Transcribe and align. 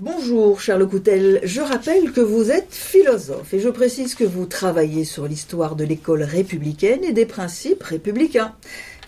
Bonjour 0.00 0.60
Charles 0.60 0.88
Coutel, 0.88 1.38
je 1.44 1.60
rappelle 1.60 2.10
que 2.10 2.20
vous 2.20 2.50
êtes 2.50 2.74
philosophe 2.74 3.54
et 3.54 3.60
je 3.60 3.68
précise 3.68 4.16
que 4.16 4.24
vous 4.24 4.44
travaillez 4.44 5.04
sur 5.04 5.28
l'histoire 5.28 5.76
de 5.76 5.84
l'école 5.84 6.24
républicaine 6.24 7.04
et 7.04 7.12
des 7.12 7.26
principes 7.26 7.84
républicains. 7.84 8.56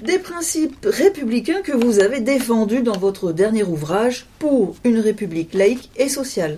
Des 0.04 0.20
principes 0.20 0.86
républicains 0.88 1.62
que 1.62 1.72
vous 1.72 1.98
avez 1.98 2.20
défendus 2.20 2.82
dans 2.82 2.96
votre 2.96 3.32
dernier 3.32 3.64
ouvrage 3.64 4.26
pour 4.38 4.76
une 4.84 5.00
république 5.00 5.54
laïque 5.54 5.90
et 5.96 6.08
sociale 6.08 6.56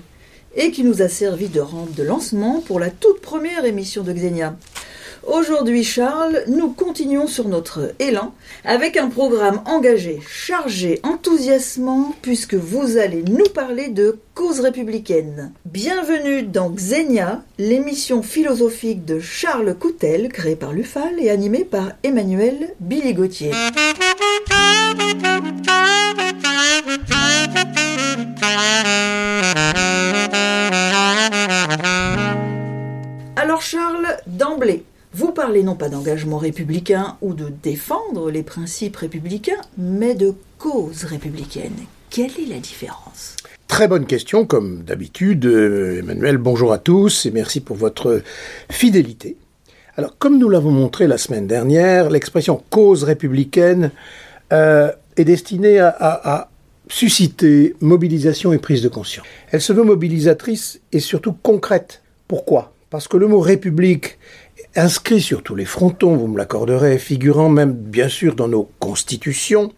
et 0.54 0.72
qui 0.72 0.84
nous 0.84 1.00
a 1.00 1.08
servi 1.08 1.48
de 1.48 1.60
rampe 1.60 1.94
de 1.94 2.02
lancement 2.02 2.60
pour 2.60 2.80
la 2.80 2.90
toute 2.90 3.22
première 3.22 3.64
émission 3.64 4.02
de 4.02 4.12
Xenia. 4.12 4.58
Aujourd'hui, 5.30 5.84
Charles, 5.84 6.44
nous 6.46 6.70
continuons 6.70 7.26
sur 7.26 7.48
notre 7.48 7.92
élan 7.98 8.32
avec 8.64 8.96
un 8.96 9.08
programme 9.08 9.60
engagé, 9.66 10.20
chargé, 10.26 11.00
enthousiasmant, 11.02 12.14
puisque 12.22 12.54
vous 12.54 12.96
allez 12.96 13.22
nous 13.24 13.44
parler 13.44 13.88
de 13.88 14.18
cause 14.34 14.60
républicaine. 14.60 15.52
Bienvenue 15.66 16.44
dans 16.44 16.70
Xenia, 16.70 17.42
l'émission 17.58 18.22
philosophique 18.22 19.04
de 19.04 19.20
Charles 19.20 19.74
Coutel, 19.74 20.30
créée 20.30 20.56
par 20.56 20.72
l'UFAL 20.72 21.20
et 21.20 21.28
animée 21.28 21.66
par 21.66 21.92
Emmanuel 22.02 22.74
Billy 22.80 23.12
Gauthier. 23.12 23.50
Alors 33.36 33.62
Charles, 33.62 34.16
d'emblée, 34.26 34.84
vous 35.48 35.54
parlez 35.54 35.64
non 35.64 35.76
pas 35.76 35.88
d'engagement 35.88 36.36
républicain 36.36 37.16
ou 37.22 37.32
de 37.32 37.48
défendre 37.48 38.30
les 38.30 38.42
principes 38.42 38.96
républicains, 38.96 39.62
mais 39.78 40.14
de 40.14 40.34
cause 40.58 41.04
républicaine. 41.04 41.72
Quelle 42.10 42.32
est 42.32 42.50
la 42.50 42.58
différence? 42.58 43.34
Très 43.66 43.88
bonne 43.88 44.04
question, 44.04 44.44
comme 44.44 44.82
d'habitude. 44.82 45.46
Euh, 45.46 46.00
Emmanuel, 46.00 46.36
bonjour 46.36 46.70
à 46.74 46.76
tous 46.76 47.24
et 47.24 47.30
merci 47.30 47.60
pour 47.60 47.76
votre 47.76 48.20
fidélité. 48.70 49.38
Alors, 49.96 50.18
comme 50.18 50.38
nous 50.38 50.50
l'avons 50.50 50.70
montré 50.70 51.06
la 51.06 51.16
semaine 51.16 51.46
dernière, 51.46 52.10
l'expression 52.10 52.62
cause 52.68 53.02
républicaine 53.04 53.90
euh, 54.52 54.92
est 55.16 55.24
destinée 55.24 55.78
à, 55.78 55.96
à 55.98 56.50
susciter 56.88 57.74
mobilisation 57.80 58.52
et 58.52 58.58
prise 58.58 58.82
de 58.82 58.88
conscience. 58.90 59.24
Elle 59.50 59.62
se 59.62 59.72
veut 59.72 59.82
mobilisatrice 59.82 60.78
et 60.92 61.00
surtout 61.00 61.32
concrète. 61.32 62.02
Pourquoi? 62.26 62.74
Parce 62.90 63.08
que 63.08 63.16
le 63.16 63.28
mot 63.28 63.40
république 63.40 64.18
inscrit 64.76 65.20
sur 65.20 65.42
tous 65.42 65.54
les 65.54 65.64
frontons, 65.64 66.16
vous 66.16 66.28
me 66.28 66.38
l'accorderez, 66.38 66.98
figurant 66.98 67.48
même 67.48 67.72
bien 67.72 68.08
sûr 68.08 68.34
dans 68.34 68.48
nos 68.48 68.70
constitutions, 68.78 69.72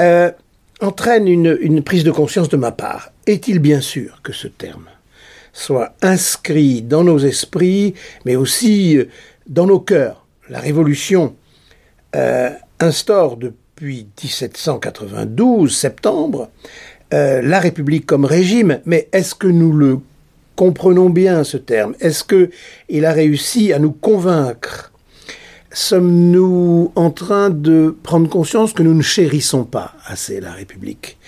euh, 0.00 0.30
entraîne 0.80 1.28
une, 1.28 1.82
prise 1.82 2.04
de 2.04 2.10
conscience 2.10 2.48
de 2.48 2.56
ma 2.56 2.72
part. 2.72 3.12
Est-il 3.26 3.58
bien 3.58 3.80
sûr 3.80 4.20
que 4.22 4.32
ce 4.32 4.48
terme 4.48 4.86
soit 5.52 5.94
inscrit 6.00 6.82
dans 6.82 7.04
nos 7.04 7.18
esprits, 7.18 7.94
mais 8.24 8.36
aussi 8.36 8.96
euh, 8.96 9.08
dans 9.46 9.66
nos 9.66 9.80
cœurs? 9.80 10.26
La 10.48 10.60
Révolution 10.60 11.36
euh, 12.16 12.50
instaure 12.80 13.36
depuis 13.36 14.06
1792, 14.22 15.74
septembre, 15.74 16.50
la 17.10 17.60
République 17.60 18.06
comme 18.06 18.24
régime, 18.24 18.80
mais 18.86 19.08
est-ce 19.12 19.34
que 19.34 19.46
nous 19.46 19.74
le 19.74 19.98
Comprenons 20.56 21.10
bien 21.10 21.44
ce 21.44 21.56
terme. 21.56 21.94
Est-ce 22.00 22.24
que 22.24 22.50
il 22.88 23.04
a 23.04 23.12
réussi 23.12 23.72
à 23.72 23.78
nous 23.78 23.92
convaincre? 23.92 24.92
Sommes-nous 25.72 26.92
en 26.94 27.10
train 27.10 27.48
de 27.48 27.96
prendre 28.02 28.28
conscience 28.28 28.74
que 28.74 28.82
nous 28.82 28.94
ne 28.94 29.02
chérissons 29.02 29.64
pas 29.64 29.94
assez 30.04 30.40
la 30.40 30.52
République? 30.52 31.18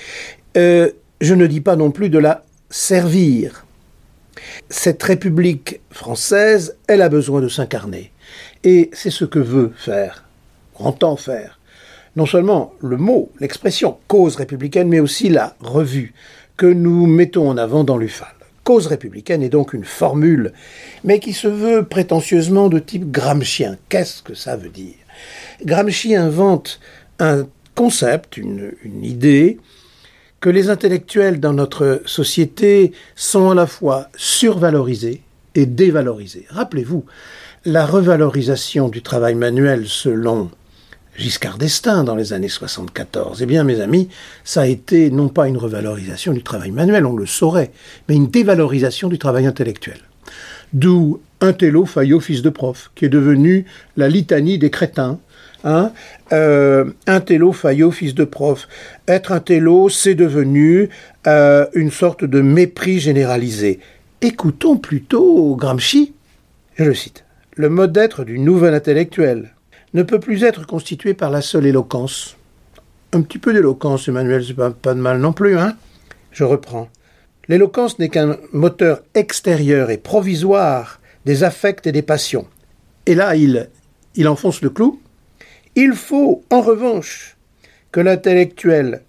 Euh, 0.56 0.90
Je 1.20 1.34
ne 1.34 1.46
dis 1.46 1.62
pas 1.62 1.76
non 1.76 1.90
plus 1.90 2.10
de 2.10 2.18
la 2.18 2.44
servir. 2.68 3.64
Cette 4.68 5.02
République 5.02 5.80
française, 5.90 6.76
elle 6.86 7.00
a 7.00 7.08
besoin 7.08 7.40
de 7.40 7.48
s'incarner. 7.48 8.10
Et 8.64 8.90
c'est 8.92 9.10
ce 9.10 9.24
que 9.24 9.38
veut 9.38 9.72
faire, 9.76 10.24
entend 10.74 11.16
faire, 11.16 11.58
non 12.16 12.26
seulement 12.26 12.74
le 12.82 12.96
mot, 12.96 13.30
l'expression 13.40 13.96
cause 14.08 14.36
républicaine, 14.36 14.88
mais 14.88 15.00
aussi 15.00 15.28
la 15.30 15.56
revue 15.60 16.12
que 16.56 16.66
nous 16.66 17.06
mettons 17.06 17.48
en 17.48 17.56
avant 17.56 17.84
dans 17.84 17.96
l'UFAL. 17.96 18.34
Cause 18.64 18.86
républicaine 18.86 19.42
est 19.42 19.50
donc 19.50 19.74
une 19.74 19.84
formule, 19.84 20.54
mais 21.04 21.20
qui 21.20 21.34
se 21.34 21.48
veut 21.48 21.84
prétentieusement 21.84 22.68
de 22.68 22.78
type 22.78 23.10
gramscien. 23.10 23.76
Qu'est-ce 23.90 24.22
que 24.22 24.34
ça 24.34 24.56
veut 24.56 24.70
dire? 24.70 24.94
Gramsci 25.62 26.14
invente 26.14 26.80
un 27.18 27.46
concept, 27.74 28.38
une, 28.38 28.72
idée, 29.02 29.58
que 30.40 30.48
les 30.48 30.70
intellectuels 30.70 31.40
dans 31.40 31.52
notre 31.52 32.02
société 32.06 32.92
sont 33.16 33.50
à 33.50 33.54
la 33.54 33.66
fois 33.66 34.08
survalorisés 34.16 35.20
et 35.54 35.66
dévalorisés. 35.66 36.46
Rappelez-vous, 36.48 37.04
la 37.66 37.84
revalorisation 37.84 38.88
du 38.88 39.02
travail 39.02 39.34
manuel 39.34 39.86
selon 39.86 40.50
Giscard 41.16 41.58
d'Estaing 41.58 42.04
dans 42.04 42.16
les 42.16 42.32
années 42.32 42.48
74. 42.48 43.42
Eh 43.42 43.46
bien, 43.46 43.64
mes 43.64 43.80
amis, 43.80 44.08
ça 44.42 44.62
a 44.62 44.66
été 44.66 45.10
non 45.10 45.28
pas 45.28 45.46
une 45.46 45.56
revalorisation 45.56 46.32
du 46.32 46.42
travail 46.42 46.70
manuel, 46.70 47.06
on 47.06 47.16
le 47.16 47.26
saurait, 47.26 47.70
mais 48.08 48.16
une 48.16 48.28
dévalorisation 48.28 49.08
du 49.08 49.18
travail 49.18 49.46
intellectuel. 49.46 49.98
D'où 50.72 51.20
un 51.40 51.52
télo 51.52 51.86
Fayot, 51.86 52.20
fils 52.20 52.42
de 52.42 52.50
prof, 52.50 52.90
qui 52.94 53.04
est 53.04 53.10
devenu 53.10 53.64
la 53.96 54.08
litanie 54.08 54.58
des 54.58 54.70
crétins. 54.70 55.20
Hein 55.62 55.92
euh, 56.32 56.84
un 57.06 57.20
télo 57.20 57.52
Fayot, 57.52 57.92
fils 57.92 58.14
de 58.14 58.24
prof. 58.24 58.66
Être 59.06 59.32
un 59.32 59.40
télo, 59.40 59.88
c'est 59.88 60.14
devenu 60.14 60.88
euh, 61.26 61.66
une 61.74 61.90
sorte 61.90 62.24
de 62.24 62.40
mépris 62.40 62.98
généralisé. 62.98 63.78
Écoutons 64.20 64.78
plutôt 64.78 65.54
Gramsci. 65.54 66.12
Je 66.76 66.84
le 66.84 66.94
cite. 66.94 67.24
Le 67.56 67.68
mode 67.68 67.92
d'être 67.92 68.24
du 68.24 68.40
nouvel 68.40 68.74
intellectuel, 68.74 69.54
ne 69.94 70.02
peut 70.02 70.18
plus 70.18 70.42
être 70.42 70.66
constitué 70.66 71.14
par 71.14 71.30
la 71.30 71.40
seule 71.40 71.66
éloquence. 71.66 72.36
Un 73.12 73.22
petit 73.22 73.38
peu 73.38 73.52
d'éloquence, 73.52 74.08
Emmanuel, 74.08 74.44
c'est 74.44 74.54
pas, 74.54 74.72
pas 74.72 74.92
de 74.92 75.00
mal 75.00 75.20
non 75.20 75.32
plus, 75.32 75.56
hein 75.56 75.76
Je 76.32 76.42
reprends. 76.42 76.88
L'éloquence 77.46 77.98
n'est 78.00 78.08
qu'un 78.08 78.36
moteur 78.52 79.02
extérieur 79.14 79.90
et 79.90 79.98
provisoire 79.98 81.00
des 81.24 81.44
affects 81.44 81.86
et 81.86 81.92
des 81.92 82.02
passions. 82.02 82.46
Et 83.06 83.14
là, 83.14 83.36
il, 83.36 83.70
il 84.16 84.26
enfonce 84.26 84.62
le 84.62 84.70
clou. 84.70 85.00
Il 85.76 85.92
faut, 85.92 86.42
en 86.50 86.60
revanche, 86.60 87.36
que 87.92 88.00
l'intellectuel 88.00 89.02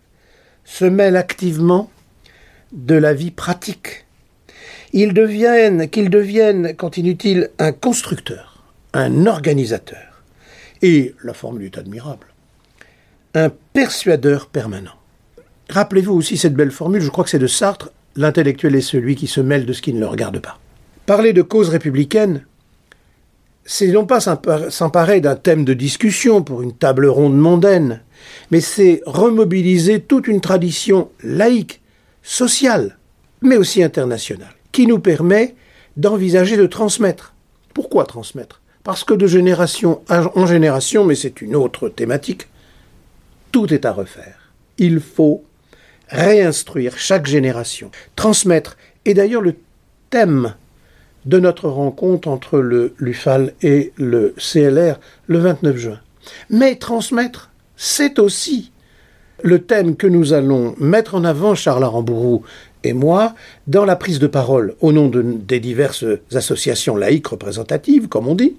se 0.66 0.85
mêle 0.85 1.17
activement 1.17 1.90
de 2.73 2.96
la 2.96 3.13
vie 3.13 3.31
pratique. 3.31 4.06
Il 4.94 5.13
devienne, 5.13 5.90
qu'il 5.90 6.09
devienne, 6.09 6.75
continue-t-il, 6.75 7.50
un 7.57 7.72
constructeur, 7.72 8.63
un 8.94 9.25
organisateur 9.25 10.14
et 10.85 11.16
la 11.23 11.34
formule 11.34 11.66
est 11.66 11.79
admirable, 11.79 12.28
un 13.34 13.50
persuadeur 13.73 14.46
permanent. 14.46 14.94
Rappelez-vous 15.69 16.13
aussi 16.13 16.38
cette 16.38 16.53
belle 16.53 16.69
formule, 16.69 17.01
je 17.01 17.09
crois 17.09 17.23
que 17.23 17.31
c'est 17.31 17.40
de 17.40 17.47
Sartre, 17.47 17.90
l'intellectuel 18.16 18.75
est 18.75 18.81
celui 18.81 19.16
qui 19.16 19.25
se 19.25 19.41
mêle 19.41 19.66
de 19.66 19.73
ce 19.73 19.81
qui 19.81 19.94
ne 19.94 20.00
le 20.00 20.06
regarde 20.06 20.40
pas. 20.40 20.59
Parler 21.07 21.34
de 21.34 21.41
cause 21.41 21.69
républicaine, 21.69 22.46
c'est 23.66 23.88
non 23.88 24.06
pas 24.06 24.19
s'emparer 24.19 25.22
d'un 25.22 25.35
thème 25.35 25.66
de 25.66 25.73
discussion 25.73 26.44
pour 26.44 26.62
une 26.62 26.73
table 26.73 27.07
ronde 27.07 27.35
mondaine, 27.35 28.02
mais 28.52 28.62
c'est 28.62 29.02
remobiliser 29.07 30.02
toute 30.02 30.28
une 30.28 30.40
tradition 30.40 31.09
laïque, 31.23 31.81
sociale, 32.22 33.00
mais 33.41 33.57
aussi 33.57 33.81
internationale, 33.81 34.53
qui 34.72 34.85
nous 34.85 35.00
permet 35.00 35.56
d'envisager 35.97 36.57
de 36.57 36.67
transmettre. 36.67 37.34
Pourquoi 37.73 38.06
transmettre? 38.06 38.62
Parce 38.85 39.03
que 39.03 39.16
de 39.16 39.25
génération 39.25 40.01
en 40.09 40.46
génération, 40.46 41.03
mais 41.03 41.16
c'est 41.16 41.41
une 41.41 41.56
autre 41.56 41.90
thématique, 41.90 42.47
tout 43.51 43.73
est 43.73 43.84
à 43.84 43.91
refaire. 43.91 44.53
Il 44.78 45.00
faut 45.00 45.44
réinstruire 46.07 46.96
chaque 46.96 47.25
génération, 47.25 47.90
transmettre. 48.16 48.78
Et 49.03 49.16
d'ailleurs, 49.16 49.41
le 49.41 49.55
thème 50.11 50.53
de 51.26 51.40
notre 51.40 51.67
rencontre 51.67 52.28
entre 52.28 52.59
le 52.59 52.93
l'UFAL 52.99 53.53
et 53.64 53.91
le 53.97 54.35
CLR 54.37 54.99
le 55.26 55.40
29 55.40 55.78
juin. 55.78 55.99
Mais 56.52 56.76
transmettre, 56.76 57.49
c'est 57.76 58.20
aussi 58.20 58.72
le 59.41 59.64
thème 59.64 59.96
que 59.96 60.05
nous 60.05 60.34
allons 60.34 60.76
mettre 60.78 61.16
en 61.16 61.23
avant, 61.23 61.55
Charles 61.55 61.84
Arambourou 61.84 62.43
et 62.85 62.93
moi, 62.93 63.34
dans 63.67 63.85
la 63.85 63.96
prise 63.96 64.20
de 64.20 64.28
parole 64.28 64.76
au 64.79 64.91
nom 64.91 65.08
de, 65.08 65.22
des 65.22 65.59
diverses 65.59 66.05
associations 66.34 66.96
laïques 66.96 67.28
représentatives, 67.28 68.08
comme 68.08 68.28
on 68.28 68.35
dit, 68.35 68.55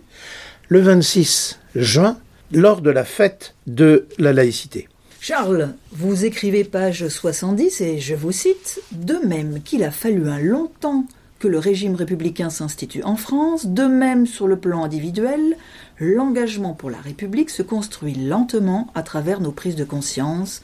le 0.68 0.80
26 0.80 1.58
juin, 1.74 2.18
lors 2.52 2.80
de 2.80 2.90
la 2.90 3.04
fête 3.04 3.54
de 3.66 4.06
la 4.18 4.32
laïcité. 4.32 4.88
Charles, 5.20 5.74
vous 5.92 6.24
écrivez 6.24 6.64
page 6.64 7.08
70 7.08 7.80
et 7.80 7.98
je 7.98 8.14
vous 8.14 8.32
cite 8.32 8.80
De 8.92 9.14
même 9.26 9.60
qu'il 9.62 9.82
a 9.82 9.90
fallu 9.90 10.28
un 10.28 10.38
long 10.38 10.70
temps 10.80 11.06
que 11.38 11.48
le 11.48 11.58
régime 11.58 11.94
républicain 11.94 12.50
s'institue 12.50 13.02
en 13.02 13.16
France, 13.16 13.66
de 13.66 13.84
même 13.84 14.26
sur 14.26 14.46
le 14.48 14.56
plan 14.56 14.84
individuel, 14.84 15.56
l'engagement 15.98 16.74
pour 16.74 16.90
la 16.90 16.98
République 16.98 17.50
se 17.50 17.62
construit 17.62 18.14
lentement 18.14 18.88
à 18.94 19.02
travers 19.02 19.40
nos 19.40 19.52
prises 19.52 19.76
de 19.76 19.84
conscience, 19.84 20.62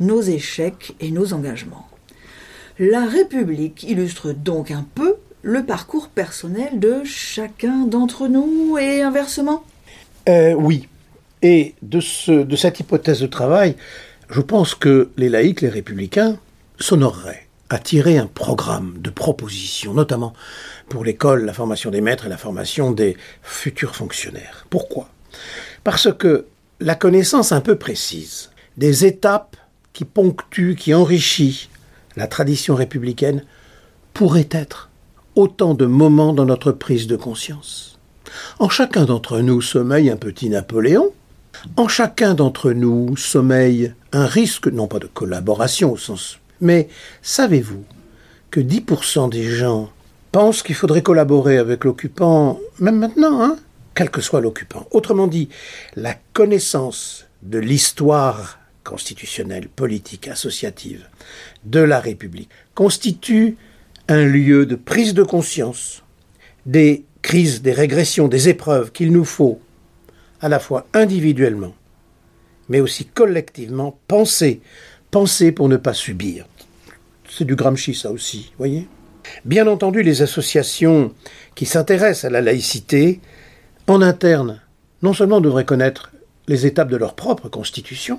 nos 0.00 0.20
échecs 0.20 0.94
et 1.00 1.10
nos 1.10 1.32
engagements. 1.32 1.88
La 2.84 3.06
République 3.06 3.84
illustre 3.84 4.32
donc 4.32 4.72
un 4.72 4.84
peu 4.96 5.14
le 5.42 5.64
parcours 5.64 6.08
personnel 6.08 6.80
de 6.80 7.04
chacun 7.04 7.86
d'entre 7.86 8.26
nous 8.26 8.76
et 8.76 9.02
inversement? 9.02 9.62
Euh, 10.28 10.54
Oui. 10.54 10.88
Et 11.42 11.76
de, 11.82 12.00
ce, 12.00 12.32
de 12.32 12.56
cette 12.56 12.80
hypothèse 12.80 13.20
de 13.20 13.28
travail, 13.28 13.76
je 14.30 14.40
pense 14.40 14.74
que 14.74 15.10
les 15.16 15.28
laïcs, 15.28 15.60
les 15.60 15.68
républicains, 15.68 16.40
s'honoreraient 16.80 17.46
à 17.70 17.78
tirer 17.78 18.18
un 18.18 18.26
programme 18.26 18.96
de 18.98 19.10
propositions, 19.10 19.94
notamment 19.94 20.32
pour 20.88 21.04
l'école, 21.04 21.44
la 21.44 21.52
formation 21.52 21.92
des 21.92 22.00
maîtres 22.00 22.26
et 22.26 22.30
la 22.30 22.36
formation 22.36 22.90
des 22.90 23.16
futurs 23.42 23.94
fonctionnaires. 23.94 24.66
Pourquoi? 24.70 25.08
Parce 25.84 26.12
que 26.12 26.46
la 26.80 26.96
connaissance 26.96 27.52
un 27.52 27.60
peu 27.60 27.76
précise 27.76 28.50
des 28.76 29.06
étapes 29.06 29.56
qui 29.92 30.04
ponctuent, 30.04 30.74
qui 30.74 30.92
enrichissent 30.94 31.68
la 32.16 32.26
tradition 32.26 32.74
républicaine 32.74 33.44
pourrait 34.14 34.48
être 34.50 34.90
autant 35.34 35.74
de 35.74 35.86
moments 35.86 36.32
dans 36.32 36.44
notre 36.44 36.72
prise 36.72 37.06
de 37.06 37.16
conscience. 37.16 37.98
En 38.58 38.68
chacun 38.68 39.04
d'entre 39.04 39.40
nous 39.40 39.60
sommeille 39.60 40.10
un 40.10 40.16
petit 40.16 40.48
Napoléon, 40.48 41.12
en 41.76 41.88
chacun 41.88 42.34
d'entre 42.34 42.72
nous 42.72 43.16
sommeille 43.16 43.94
un 44.12 44.26
risque, 44.26 44.66
non 44.66 44.86
pas 44.86 44.98
de 44.98 45.06
collaboration 45.06 45.92
au 45.92 45.96
sens, 45.96 46.38
mais 46.60 46.88
savez-vous 47.22 47.84
que 48.50 48.60
10% 48.60 49.30
des 49.30 49.44
gens 49.44 49.90
pensent 50.32 50.62
qu'il 50.62 50.74
faudrait 50.74 51.02
collaborer 51.02 51.58
avec 51.58 51.84
l'occupant, 51.84 52.58
même 52.78 52.98
maintenant, 52.98 53.42
hein, 53.42 53.56
quel 53.94 54.10
que 54.10 54.20
soit 54.20 54.40
l'occupant. 54.40 54.86
Autrement 54.90 55.26
dit, 55.26 55.48
la 55.96 56.14
connaissance 56.32 57.26
de 57.42 57.58
l'histoire 57.58 58.58
constitutionnelle, 58.82 59.68
politique, 59.68 60.28
associative 60.28 61.06
de 61.64 61.80
la 61.80 62.00
République 62.00 62.50
constitue 62.74 63.56
un 64.08 64.24
lieu 64.24 64.66
de 64.66 64.74
prise 64.74 65.14
de 65.14 65.22
conscience 65.22 66.02
des 66.66 67.04
crises, 67.22 67.62
des 67.62 67.72
régressions, 67.72 68.28
des 68.28 68.48
épreuves 68.48 68.92
qu'il 68.92 69.12
nous 69.12 69.24
faut, 69.24 69.60
à 70.40 70.48
la 70.48 70.58
fois 70.58 70.86
individuellement, 70.92 71.74
mais 72.68 72.80
aussi 72.80 73.04
collectivement, 73.06 73.98
penser, 74.08 74.60
penser 75.10 75.52
pour 75.52 75.68
ne 75.68 75.76
pas 75.76 75.94
subir. 75.94 76.46
C'est 77.28 77.44
du 77.44 77.56
Gramsci 77.56 77.94
ça 77.94 78.10
aussi, 78.10 78.52
voyez? 78.58 78.88
Bien 79.44 79.66
entendu, 79.68 80.02
les 80.02 80.22
associations 80.22 81.14
qui 81.54 81.64
s'intéressent 81.64 82.24
à 82.24 82.30
la 82.30 82.40
laïcité, 82.40 83.20
en 83.86 84.02
interne, 84.02 84.60
non 85.02 85.12
seulement 85.12 85.40
devraient 85.40 85.64
connaître 85.64 86.12
les 86.48 86.66
étapes 86.66 86.90
de 86.90 86.96
leur 86.96 87.14
propre 87.14 87.48
constitution, 87.48 88.18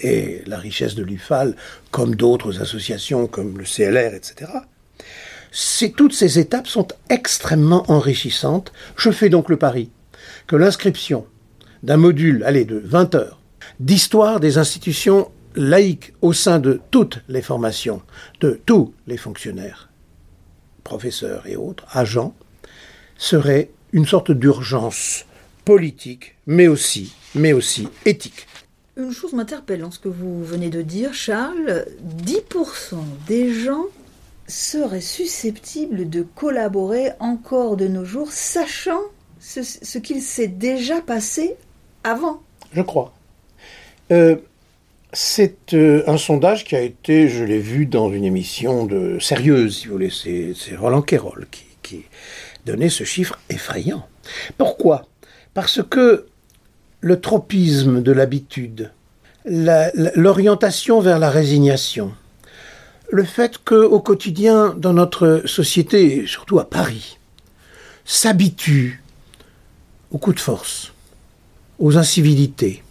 et 0.00 0.42
la 0.46 0.58
richesse 0.58 0.94
de 0.94 1.02
l'UFAL, 1.02 1.56
comme 1.90 2.14
d'autres 2.14 2.60
associations 2.60 3.26
comme 3.26 3.58
le 3.58 3.64
CLR, 3.64 4.14
etc. 4.14 4.50
toutes 5.96 6.14
ces 6.14 6.38
étapes 6.38 6.66
sont 6.66 6.88
extrêmement 7.10 7.90
enrichissantes. 7.90 8.72
Je 8.96 9.10
fais 9.10 9.28
donc 9.28 9.48
le 9.48 9.56
pari 9.56 9.90
que 10.46 10.56
l'inscription 10.56 11.26
d'un 11.82 11.96
module, 11.96 12.42
allez, 12.44 12.64
de 12.64 12.80
20 12.84 13.14
heures, 13.14 13.40
d'histoire 13.78 14.40
des 14.40 14.58
institutions 14.58 15.30
laïques 15.54 16.12
au 16.22 16.32
sein 16.32 16.58
de 16.58 16.80
toutes 16.90 17.22
les 17.28 17.42
formations, 17.42 18.02
de 18.40 18.60
tous 18.66 18.94
les 19.06 19.16
fonctionnaires, 19.16 19.90
professeurs 20.82 21.46
et 21.46 21.56
autres, 21.56 21.84
agents, 21.92 22.34
serait 23.16 23.70
une 23.92 24.06
sorte 24.06 24.32
d'urgence 24.32 25.24
politique, 25.64 26.36
mais 26.46 26.68
aussi, 26.68 27.14
mais 27.34 27.52
aussi 27.52 27.88
éthique. 28.04 28.46
Une 28.96 29.10
chose 29.10 29.32
m'interpelle 29.32 29.80
dans 29.80 29.90
ce 29.90 29.98
que 29.98 30.08
vous 30.08 30.44
venez 30.44 30.70
de 30.70 30.80
dire, 30.80 31.14
Charles. 31.14 31.84
10% 32.24 32.94
des 33.26 33.52
gens 33.52 33.86
seraient 34.46 35.00
susceptibles 35.00 36.08
de 36.08 36.22
collaborer 36.22 37.10
encore 37.18 37.76
de 37.76 37.88
nos 37.88 38.04
jours, 38.04 38.30
sachant 38.30 39.00
ce, 39.40 39.98
qu'il 39.98 40.22
s'est 40.22 40.46
déjà 40.46 41.00
passé 41.00 41.56
avant. 42.04 42.40
Je 42.72 42.82
crois. 42.82 43.12
Euh, 44.12 44.36
c'est 45.12 45.74
euh, 45.74 46.04
un 46.06 46.16
sondage 46.16 46.62
qui 46.64 46.76
a 46.76 46.80
été, 46.80 47.28
je 47.28 47.42
l'ai 47.42 47.58
vu 47.58 47.86
dans 47.86 48.12
une 48.12 48.24
émission 48.24 48.86
de 48.86 49.18
sérieuse, 49.18 49.78
si 49.78 49.86
vous 49.88 49.94
voulez, 49.94 50.10
c'est 50.10 50.76
Roland 50.76 51.02
Quérol 51.02 51.48
qui, 51.50 51.64
qui 51.82 52.04
donnait 52.64 52.90
ce 52.90 53.02
chiffre 53.02 53.40
effrayant. 53.50 54.06
Pourquoi? 54.56 55.06
Parce 55.52 55.82
que 55.82 56.26
le 57.04 57.20
tropisme 57.20 58.00
de 58.00 58.12
l'habitude, 58.12 58.90
l'orientation 59.44 61.00
vers 61.00 61.18
la 61.18 61.28
résignation, 61.28 62.12
le 63.10 63.24
fait 63.24 63.58
qu'au 63.62 64.00
quotidien, 64.00 64.74
dans 64.78 64.94
notre 64.94 65.42
société, 65.44 66.24
surtout 66.26 66.58
à 66.60 66.64
Paris, 66.64 67.18
s'habitue 68.06 69.02
aux 70.12 70.16
coups 70.16 70.36
de 70.36 70.40
force, 70.40 70.94
aux 71.78 71.98
incivilités, 71.98 72.82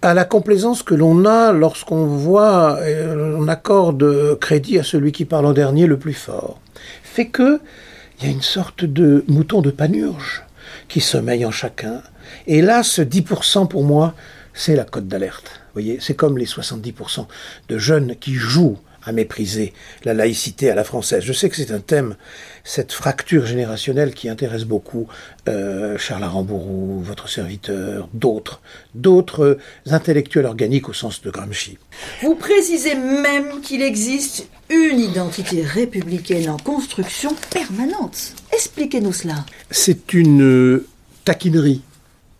à 0.00 0.14
la 0.14 0.24
complaisance 0.24 0.84
que 0.84 0.94
l'on 0.94 1.24
a 1.24 1.50
lorsqu'on 1.50 2.06
voit, 2.06 2.78
euh, 2.82 3.36
on 3.36 3.48
accorde 3.48 4.38
crédit 4.38 4.78
à 4.78 4.84
celui 4.84 5.10
qui 5.10 5.24
parle 5.24 5.46
en 5.46 5.52
dernier 5.52 5.88
le 5.88 5.98
plus 5.98 6.14
fort, 6.14 6.60
fait 7.02 7.26
que 7.26 7.60
il 8.20 8.26
y 8.26 8.28
a 8.28 8.32
une 8.32 8.42
sorte 8.42 8.84
de 8.84 9.24
mouton 9.26 9.60
de 9.60 9.72
panurge 9.72 10.44
qui 10.86 11.00
sommeille 11.00 11.44
en 11.44 11.50
chacun, 11.50 12.00
et 12.46 12.62
là, 12.62 12.82
ce 12.82 13.02
10% 13.02 13.68
pour 13.68 13.84
moi, 13.84 14.14
c'est 14.52 14.76
la 14.76 14.84
cote 14.84 15.08
d'alerte. 15.08 15.60
Vous 15.74 15.80
voyez, 15.80 15.98
c'est 16.00 16.14
comme 16.14 16.38
les 16.38 16.46
70% 16.46 17.26
de 17.68 17.78
jeunes 17.78 18.16
qui 18.16 18.34
jouent 18.34 18.78
à 19.06 19.12
mépriser 19.12 19.72
la 20.04 20.14
laïcité 20.14 20.70
à 20.70 20.74
la 20.74 20.84
française. 20.84 21.22
Je 21.24 21.32
sais 21.32 21.48
que 21.48 21.56
c'est 21.56 21.70
un 21.72 21.80
thème, 21.80 22.16
cette 22.64 22.92
fracture 22.92 23.46
générationnelle 23.46 24.14
qui 24.14 24.28
intéresse 24.28 24.64
beaucoup 24.64 25.08
euh, 25.48 25.98
Charles 25.98 26.24
Arambourou, 26.24 27.00
votre 27.02 27.28
serviteur, 27.28 28.08
d'autres, 28.14 28.60
d'autres 28.94 29.58
intellectuels 29.86 30.46
organiques 30.46 30.88
au 30.88 30.94
sens 30.94 31.20
de 31.22 31.30
Gramsci. 31.30 31.78
Vous 32.22 32.34
précisez 32.34 32.94
même 32.94 33.60
qu'il 33.60 33.82
existe 33.82 34.48
une 34.70 34.98
identité 34.98 35.62
républicaine 35.62 36.48
en 36.48 36.56
construction 36.56 37.34
permanente. 37.50 38.32
Expliquez-nous 38.52 39.12
cela. 39.12 39.44
C'est 39.70 40.14
une 40.14 40.82
taquinerie 41.24 41.82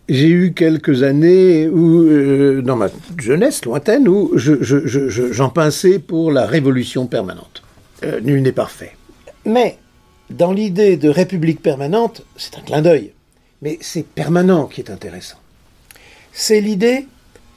j'ai 0.07 0.29
eu 0.29 0.53
quelques 0.53 1.03
années 1.03 1.67
où, 1.67 2.03
euh, 2.03 2.61
dans 2.61 2.75
ma 2.75 2.87
jeunesse 3.17 3.65
lointaine 3.65 4.07
où 4.07 4.31
j'en 4.35 4.57
je, 4.61 5.49
pinçais 5.49 5.99
pour 5.99 6.31
la 6.31 6.45
révolution 6.45 7.07
permanente. 7.07 7.63
Euh, 8.03 8.19
nul 8.21 8.41
n'est 8.41 8.51
parfait. 8.51 8.91
Mais 9.45 9.77
dans 10.29 10.51
l'idée 10.51 10.97
de 10.97 11.09
république 11.09 11.61
permanente, 11.61 12.23
c'est 12.37 12.57
un 12.57 12.61
clin 12.61 12.81
d'œil. 12.81 13.13
Mais 13.61 13.77
c'est 13.81 14.05
permanent 14.05 14.67
qui 14.67 14.81
est 14.81 14.91
intéressant. 14.91 15.37
C'est 16.31 16.61
l'idée 16.61 17.07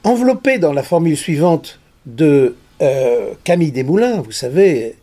enveloppée 0.03 0.57
dans 0.57 0.73
la 0.73 0.83
formule 0.83 1.17
suivante 1.17 1.79
de 2.05 2.55
euh, 2.81 3.33
Camille 3.43 3.71
Desmoulins, 3.71 4.21
vous 4.21 4.31
savez, 4.31 4.95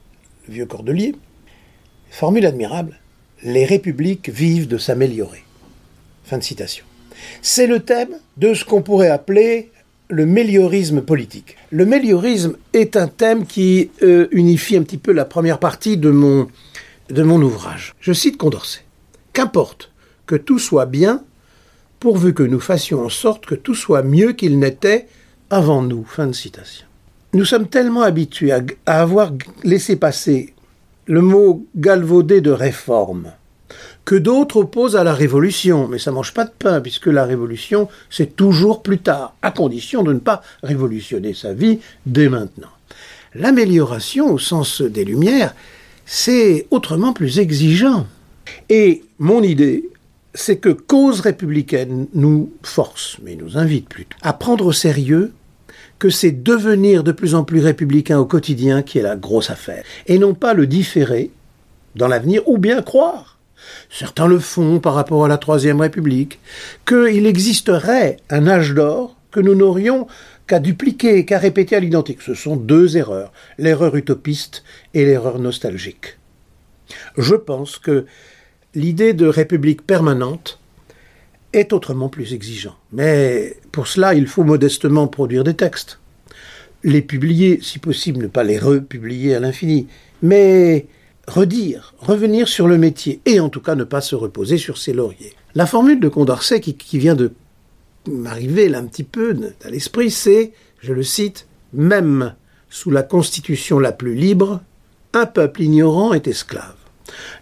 le 0.49 0.55
vieux 0.55 0.67
cordelier. 0.67 1.15
Formule 2.11 2.47
admirable. 2.47 2.99
Les 3.43 3.67
républiques 3.67 4.31
vivent 4.31 4.67
de 4.67 4.79
s'améliorer. 4.79 5.45
Fin 6.25 6.39
de 6.39 6.43
citation. 6.43 6.85
C'est 7.43 7.67
le 7.67 7.81
thème 7.81 8.11
de 8.37 8.55
ce 8.55 8.65
qu'on 8.65 8.83
pourrait 8.83 9.09
appeler 9.09 9.71
le 10.09 10.27
méliorisme 10.27 11.03
politique. 11.03 11.57
Le 11.71 11.85
méliorisme 11.85 12.57
est 12.73 12.97
un 12.97 13.09
thème 13.09 13.47
qui 13.47 13.91
euh, 14.03 14.29
unifie 14.31 14.77
un 14.77 14.83
petit 14.83 14.99
peu 14.99 15.13
la 15.13 15.25
première 15.25 15.59
partie 15.59 15.97
de 15.97 16.11
mon, 16.11 16.49
de 17.11 17.23
mon 17.23 17.41
ouvrage. 17.43 17.95
Je 18.01 18.13
cite 18.13 18.37
Condorcet. 18.37 18.85
Qu'importe 19.33 19.91
que 20.27 20.37
tout 20.37 20.59
soit 20.59 20.87
bien, 20.87 21.23
pourvu 22.01 22.35
que 22.35 22.43
nous 22.43 22.61
fassions 22.61 23.05
en 23.05 23.09
sorte 23.09 23.47
que 23.47 23.55
tout 23.55 23.75
soit 23.75 24.03
mieux 24.03 24.33
qu'il 24.33 24.59
n'était 24.59 25.07
avant 25.51 25.83
nous. 25.83 26.05
Fin 26.05 26.27
de 26.27 26.33
citation. 26.33 26.87
Nous 27.33 27.45
sommes 27.45 27.69
tellement 27.69 28.03
habitués 28.03 28.53
à 28.53 29.01
avoir 29.01 29.33
laissé 29.63 29.97
passer 29.97 30.55
le 31.07 31.21
mot 31.21 31.67
galvaudé 31.77 32.41
de 32.41 32.51
réforme 32.51 33.33
que 34.05 34.15
d'autres 34.15 34.59
opposent 34.59 34.97
à 34.97 35.05
la 35.05 35.15
révolution. 35.15 35.89
Mais 35.89 35.99
ça 35.99 36.13
mange 36.13 36.33
pas 36.33 36.45
de 36.45 36.53
pain, 36.57 36.81
puisque 36.81 37.07
la 37.07 37.25
révolution, 37.25 37.89
c'est 38.11 38.37
toujours 38.37 38.83
plus 38.83 38.99
tard, 38.99 39.35
à 39.43 39.51
condition 39.51 40.03
de 40.03 40.13
ne 40.13 40.19
pas 40.19 40.43
révolutionner 40.63 41.35
sa 41.35 41.53
vie 41.53 41.81
dès 42.07 42.29
maintenant. 42.29 42.69
L'amélioration, 43.35 44.33
au 44.33 44.39
sens 44.39 44.81
des 44.81 45.05
Lumières, 45.05 45.55
c'est 46.07 46.67
autrement 46.71 47.13
plus 47.13 47.39
exigeant. 47.39 48.07
Et 48.69 49.03
mon 49.19 49.43
idée, 49.43 49.91
c'est 50.35 50.59
que 50.59 50.69
cause 50.69 51.21
républicaine 51.21 52.07
nous 52.15 52.53
force, 52.63 53.19
mais 53.23 53.35
nous 53.35 53.59
invite 53.59 53.89
plutôt, 53.89 54.17
à 54.23 54.33
prendre 54.33 54.67
au 54.67 54.73
sérieux 54.73 55.33
que 55.99 56.11
c'est 56.11 56.43
devenir 56.43 57.03
de 57.03 57.13
plus 57.13 57.35
en 57.35 57.43
plus 57.43 57.61
républicain 57.61 58.19
au 58.19 58.27
quotidien 58.27 58.83
qui 58.83 58.99
est 58.99 59.03
la 59.03 59.17
grosse 59.17 59.51
affaire, 59.51 59.83
et 60.07 60.19
non 60.19 60.35
pas 60.35 60.55
le 60.55 60.67
différer 60.67 61.31
dans 61.95 62.09
l'avenir, 62.09 62.43
ou 62.47 62.59
bien 62.59 62.83
croire 62.83 63.36
certains 63.91 64.27
le 64.27 64.39
font 64.39 64.81
par 64.81 64.95
rapport 64.95 65.25
à 65.25 65.29
la 65.29 65.39
Troisième 65.39 65.81
République, 65.81 66.39
qu'il 66.87 67.27
existerait 67.27 68.19
un 68.31 68.47
âge 68.47 68.75
d'or 68.75 69.17
que 69.31 69.41
nous 69.41 69.55
n'aurions 69.55 70.07
qu'à 70.47 70.61
dupliquer, 70.61 71.25
qu'à 71.25 71.39
répéter 71.39 71.77
à 71.77 71.81
l'identique. 71.81 72.23
Ce 72.23 72.35
sont 72.35 72.57
deux 72.57 72.97
erreurs, 72.97 73.33
l'erreur 73.59 73.97
utopiste 73.97 74.63
et 74.95 75.05
l'erreur 75.05 75.39
nostalgique. 75.39 76.19
Je 77.19 77.35
pense 77.35 77.79
que 77.79 78.07
l'idée 78.75 79.13
de 79.13 79.27
république 79.27 79.87
permanente 79.87 80.61
est 81.53 81.73
autrement 81.73 82.09
plus 82.09 82.35
exigeant. 82.35 82.77
Mais 82.93 83.57
pour 83.73 83.87
cela, 83.87 84.15
il 84.15 84.27
faut 84.27 84.45
modestement 84.45 85.09
produire 85.09 85.45
des 85.45 85.55
textes. 85.55 85.99
Les 86.85 87.03
publier, 87.03 87.59
si 87.63 87.79
possible, 87.79 88.23
ne 88.23 88.27
pas 88.29 88.45
les 88.45 88.59
republier 88.59 89.35
à 89.35 89.41
l'infini, 89.41 89.89
mais 90.23 90.87
redire, 91.27 91.95
revenir 91.99 92.49
sur 92.49 92.69
le 92.69 92.79
métier, 92.79 93.21
et 93.27 93.41
en 93.41 93.49
tout 93.49 93.61
cas 93.61 93.75
ne 93.75 93.85
pas 93.85 94.01
se 94.01 94.15
reposer 94.15 94.59
sur 94.59 94.79
ses 94.79 94.93
lauriers. 94.93 95.35
La 95.55 95.67
formule 95.67 96.01
de 96.01 96.09
Condorcet 96.09 96.61
qui, 96.61 96.99
vient 96.99 97.15
de 97.15 97.33
m'arriver 98.09 98.69
là 98.69 98.79
un 98.79 98.87
petit 98.87 99.05
peu 99.05 99.37
à 99.65 99.71
l'esprit, 99.71 100.11
c'est, 100.11 100.53
je 100.81 100.93
le 100.93 101.03
cite, 101.03 101.47
même 101.73 102.35
sous 102.71 102.91
la 102.91 103.03
constitution 103.03 103.79
la 103.79 103.93
plus 103.93 104.15
libre, 104.15 104.61
un 105.13 105.27
peuple 105.27 105.63
ignorant 105.63 106.13
est 106.13 106.29
esclave. 106.29 106.75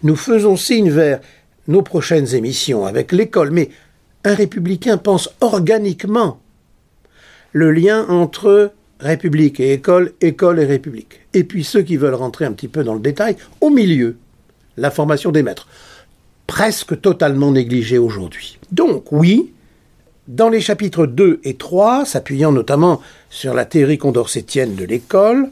Nous 0.03 0.15
faisons 0.15 0.55
signe 0.55 0.89
vers 0.89 1.19
nos 1.67 1.81
prochaines 1.81 2.35
émissions 2.35 2.85
avec 2.85 3.11
l'école, 3.11 3.51
mais 3.51 3.69
un 4.23 4.33
républicain 4.33 4.97
pense 4.97 5.29
organiquement 5.41 6.39
le 7.51 7.71
lien 7.71 8.05
entre 8.09 8.73
République 8.99 9.59
et 9.59 9.73
école, 9.73 10.13
école 10.21 10.59
et 10.59 10.65
République. 10.65 11.21
Et 11.33 11.43
puis 11.43 11.63
ceux 11.63 11.81
qui 11.81 11.97
veulent 11.97 12.13
rentrer 12.13 12.45
un 12.45 12.53
petit 12.53 12.67
peu 12.67 12.83
dans 12.83 12.93
le 12.93 12.99
détail, 12.99 13.35
au 13.61 13.69
milieu, 13.69 14.17
la 14.77 14.91
formation 14.91 15.31
des 15.31 15.43
maîtres, 15.43 15.67
presque 16.47 16.99
totalement 17.01 17.51
négligée 17.51 17.97
aujourd'hui. 17.97 18.59
Donc 18.71 19.11
oui, 19.11 19.51
dans 20.27 20.49
les 20.49 20.61
chapitres 20.61 21.05
2 21.05 21.41
et 21.43 21.55
3, 21.55 22.05
s'appuyant 22.05 22.51
notamment 22.51 23.01
sur 23.29 23.53
la 23.53 23.65
théorie 23.65 23.97
condorcétienne 23.97 24.75
de 24.75 24.85
l'école 24.85 25.49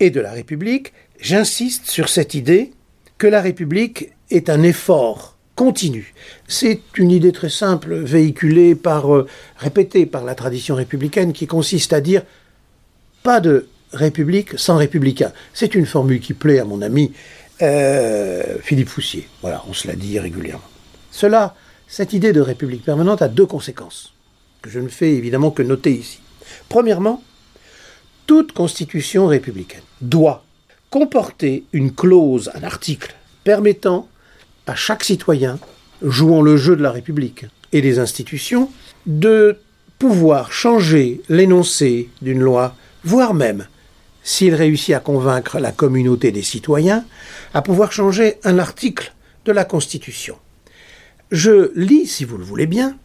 et 0.00 0.10
de 0.10 0.20
la 0.20 0.32
République, 0.32 0.92
j'insiste 1.20 1.86
sur 1.86 2.08
cette 2.08 2.34
idée 2.34 2.72
que 3.18 3.26
la 3.26 3.40
République 3.40 4.10
est 4.30 4.48
un 4.48 4.62
effort 4.62 5.36
continu. 5.54 6.14
C'est 6.48 6.80
une 6.96 7.10
idée 7.10 7.32
très 7.32 7.50
simple, 7.50 7.94
véhiculée 7.94 8.74
par, 8.74 9.14
euh, 9.14 9.26
répétée 9.58 10.06
par 10.06 10.24
la 10.24 10.34
tradition 10.34 10.74
républicaine, 10.74 11.34
qui 11.34 11.46
consiste 11.46 11.92
à 11.92 12.00
dire 12.00 12.22
pas 13.22 13.40
de 13.40 13.66
république 13.92 14.58
sans 14.58 14.76
républicain. 14.76 15.32
C'est 15.52 15.74
une 15.74 15.86
formule 15.86 16.20
qui 16.20 16.34
plaît 16.34 16.58
à 16.58 16.64
mon 16.64 16.82
ami 16.82 17.12
euh, 17.62 18.56
Philippe 18.62 18.88
Foussier. 18.88 19.28
Voilà, 19.42 19.62
on 19.68 19.72
se 19.72 19.88
l'a 19.88 19.94
dit 19.94 20.18
régulièrement. 20.18 20.64
Cela, 21.10 21.54
cette 21.88 22.12
idée 22.12 22.32
de 22.32 22.40
république 22.40 22.84
permanente 22.84 23.22
a 23.22 23.28
deux 23.28 23.46
conséquences, 23.46 24.12
que 24.62 24.70
je 24.70 24.80
ne 24.80 24.88
fais 24.88 25.12
évidemment 25.12 25.50
que 25.50 25.62
noter 25.62 25.92
ici. 25.92 26.20
Premièrement, 26.68 27.22
toute 28.26 28.52
constitution 28.52 29.26
républicaine 29.26 29.82
doit 30.00 30.44
comporter 30.90 31.64
une 31.72 31.92
clause, 31.92 32.50
un 32.54 32.62
article, 32.62 33.14
permettant 33.44 34.08
à 34.66 34.74
chaque 34.76 35.04
citoyen, 35.04 35.58
jouant 36.02 36.42
le 36.42 36.56
jeu 36.56 36.76
de 36.76 36.82
la 36.82 36.92
République 36.92 37.46
et 37.72 37.82
des 37.82 37.98
institutions, 37.98 38.70
de 39.06 39.58
pouvoir 39.98 40.52
changer 40.52 41.20
l'énoncé 41.28 42.08
d'une 42.22 42.40
loi 42.40 42.74
voire 43.04 43.34
même, 43.34 43.66
s'il 44.22 44.54
réussit 44.54 44.94
à 44.94 45.00
convaincre 45.00 45.58
la 45.58 45.72
communauté 45.72 46.32
des 46.32 46.42
citoyens, 46.42 47.04
à 47.54 47.62
pouvoir 47.62 47.92
changer 47.92 48.36
un 48.44 48.58
article 48.58 49.12
de 49.44 49.52
la 49.52 49.64
Constitution. 49.64 50.36
Je 51.30 51.72
lis, 51.74 52.06
si 52.06 52.24
vous 52.24 52.36
le 52.36 52.44
voulez 52.44 52.66
bien, 52.66 52.96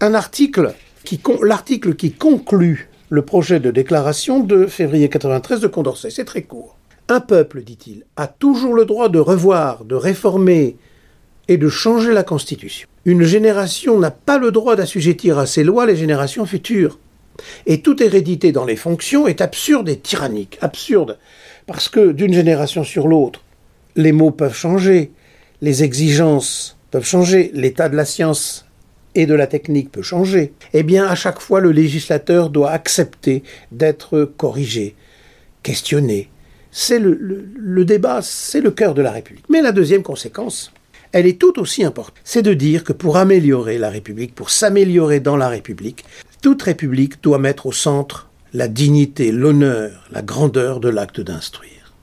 un 0.00 0.14
article 0.14 0.74
qui, 1.04 1.20
l'article 1.42 1.94
qui 1.94 2.12
conclut 2.12 2.88
le 3.10 3.22
projet 3.22 3.60
de 3.60 3.70
déclaration 3.70 4.40
de 4.40 4.66
février 4.66 5.08
93 5.08 5.60
de 5.60 5.66
Condorcet. 5.66 6.10
C'est 6.10 6.24
très 6.24 6.42
court. 6.42 6.76
Un 7.08 7.20
peuple, 7.20 7.62
dit-il, 7.62 8.04
a 8.16 8.26
toujours 8.26 8.74
le 8.74 8.86
droit 8.86 9.08
de 9.08 9.18
revoir, 9.18 9.84
de 9.84 9.94
réformer 9.94 10.76
et 11.48 11.58
de 11.58 11.68
changer 11.68 12.12
la 12.12 12.22
Constitution. 12.22 12.88
Une 13.04 13.22
génération 13.22 13.98
n'a 13.98 14.10
pas 14.10 14.38
le 14.38 14.50
droit 14.50 14.76
d'assujettir 14.76 15.38
à 15.38 15.46
ses 15.46 15.64
lois 15.64 15.84
les 15.84 15.96
générations 15.96 16.46
futures. 16.46 16.98
Et 17.66 17.80
toute 17.82 18.00
hérédité 18.00 18.52
dans 18.52 18.64
les 18.64 18.76
fonctions 18.76 19.26
est 19.26 19.40
absurde 19.40 19.88
et 19.88 19.98
tyrannique. 19.98 20.58
Absurde. 20.60 21.18
Parce 21.66 21.88
que 21.88 22.12
d'une 22.12 22.34
génération 22.34 22.84
sur 22.84 23.08
l'autre, 23.08 23.42
les 23.96 24.12
mots 24.12 24.30
peuvent 24.30 24.54
changer, 24.54 25.10
les 25.60 25.82
exigences 25.82 26.76
peuvent 26.90 27.06
changer, 27.06 27.50
l'état 27.54 27.88
de 27.88 27.96
la 27.96 28.04
science 28.04 28.66
et 29.14 29.26
de 29.26 29.34
la 29.34 29.46
technique 29.46 29.90
peut 29.90 30.02
changer. 30.02 30.52
Eh 30.72 30.82
bien, 30.82 31.06
à 31.06 31.14
chaque 31.14 31.40
fois, 31.40 31.60
le 31.60 31.72
législateur 31.72 32.50
doit 32.50 32.70
accepter 32.70 33.42
d'être 33.72 34.24
corrigé, 34.36 34.94
questionné. 35.62 36.28
C'est 36.70 36.98
le, 36.98 37.84
débat, 37.84 38.20
c'est 38.22 38.60
le 38.60 38.72
cœur 38.72 38.94
de 38.94 39.02
la 39.02 39.12
République. 39.12 39.44
Mais 39.48 39.62
la 39.62 39.70
deuxième 39.70 40.02
conséquence, 40.02 40.72
elle 41.12 41.26
est 41.26 41.38
tout 41.38 41.60
aussi 41.60 41.84
importante. 41.84 42.16
C'est 42.24 42.42
de 42.42 42.54
dire 42.54 42.82
que 42.82 42.92
pour 42.92 43.16
améliorer 43.16 43.78
la 43.78 43.90
République, 43.90 44.34
pour 44.34 44.50
s'améliorer 44.50 45.20
dans 45.20 45.36
la 45.36 45.48
République, 45.48 46.04
toute 46.44 46.60
République 46.60 47.22
doit 47.22 47.38
mettre 47.38 47.64
au 47.64 47.72
centre 47.72 48.28
la 48.52 48.68
dignité, 48.68 49.32
l'honneur, 49.32 50.06
la 50.12 50.20
grandeur 50.20 50.78
de 50.78 50.90
l'acte 50.90 51.22
d'instruire. 51.22 51.94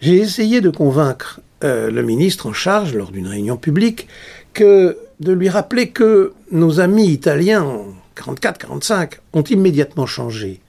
J'ai 0.00 0.16
essayé 0.16 0.60
de 0.60 0.70
convaincre 0.70 1.38
euh, 1.62 1.88
le 1.88 2.02
ministre 2.02 2.46
en 2.46 2.52
charge, 2.52 2.96
lors 2.96 3.12
d'une 3.12 3.28
réunion 3.28 3.56
publique, 3.56 4.08
que 4.54 4.98
de 5.20 5.30
lui 5.30 5.48
rappeler 5.48 5.90
que 5.90 6.32
nos 6.50 6.80
amis 6.80 7.06
italiens, 7.06 7.62
en 7.62 7.94
44-45, 8.16 9.18
ont 9.34 9.44
immédiatement 9.44 10.06
changé 10.06 10.60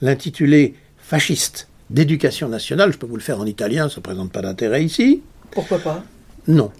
l'intitulé 0.00 0.76
fasciste 0.96 1.68
d'éducation 1.90 2.48
nationale, 2.48 2.90
je 2.90 2.96
peux 2.96 3.06
vous 3.06 3.16
le 3.16 3.22
faire 3.22 3.38
en 3.38 3.44
italien, 3.44 3.90
ça 3.90 3.96
ne 3.96 4.02
présente 4.02 4.32
pas 4.32 4.40
d'intérêt 4.40 4.82
ici. 4.82 5.20
Pourquoi 5.50 5.78
pas? 5.78 6.02
Non, 6.48 6.72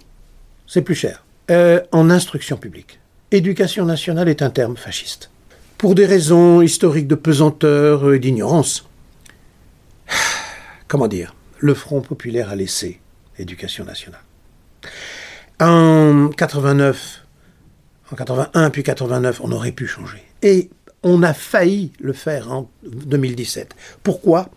c'est 0.65 0.81
plus 0.81 0.95
cher. 0.95 1.23
Euh, 1.51 1.81
en 1.91 2.09
instruction 2.09 2.57
publique. 2.57 2.99
Éducation 3.29 3.85
nationale 3.85 4.27
est 4.27 4.41
un 4.41 4.49
terme 4.49 4.75
fasciste 4.75 5.29
pour 5.77 5.95
des 5.95 6.05
raisons 6.05 6.61
historiques 6.61 7.07
de 7.07 7.15
pesanteur 7.15 8.13
et 8.13 8.19
d'ignorance. 8.19 8.87
Comment 10.87 11.07
dire? 11.07 11.35
Le 11.59 11.73
Front 11.73 12.01
populaire 12.01 12.49
a 12.49 12.55
laissé 12.55 12.99
l'éducation 13.37 13.85
nationale. 13.85 14.21
En 15.59 16.29
89, 16.35 17.23
en 18.11 18.15
81 18.15 18.69
puis 18.69 18.83
89, 18.83 19.41
on 19.41 19.51
aurait 19.51 19.71
pu 19.71 19.87
changer. 19.87 20.23
Et 20.41 20.69
on 21.03 21.23
a 21.23 21.33
failli 21.33 21.91
le 21.99 22.13
faire 22.13 22.51
en 22.51 22.69
2017. 22.83 23.75
Pourquoi? 24.03 24.49